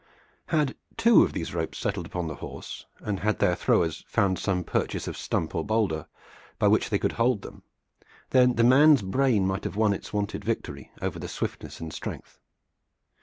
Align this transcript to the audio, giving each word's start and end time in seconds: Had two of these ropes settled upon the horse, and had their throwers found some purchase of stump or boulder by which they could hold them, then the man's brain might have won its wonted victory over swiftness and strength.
Had 0.47 0.75
two 0.97 1.21
of 1.21 1.31
these 1.31 1.53
ropes 1.53 1.77
settled 1.77 2.07
upon 2.07 2.25
the 2.25 2.33
horse, 2.33 2.87
and 3.01 3.19
had 3.19 3.37
their 3.37 3.53
throwers 3.55 4.03
found 4.07 4.39
some 4.39 4.63
purchase 4.63 5.07
of 5.07 5.15
stump 5.15 5.53
or 5.53 5.63
boulder 5.63 6.07
by 6.57 6.67
which 6.69 6.89
they 6.89 6.97
could 6.97 7.11
hold 7.11 7.43
them, 7.43 7.61
then 8.31 8.55
the 8.55 8.63
man's 8.63 9.03
brain 9.03 9.45
might 9.45 9.63
have 9.63 9.75
won 9.75 9.93
its 9.93 10.11
wonted 10.11 10.43
victory 10.43 10.91
over 11.03 11.19
swiftness 11.27 11.79
and 11.79 11.93
strength. 11.93 12.39